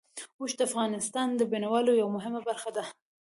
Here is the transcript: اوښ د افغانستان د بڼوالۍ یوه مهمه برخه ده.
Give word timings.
اوښ 0.39 0.51
د 0.59 0.61
افغانستان 0.69 1.27
د 1.35 1.41
بڼوالۍ 1.51 1.93
یوه 2.01 2.11
مهمه 2.17 2.41
برخه 2.47 2.69
ده. 2.77 2.83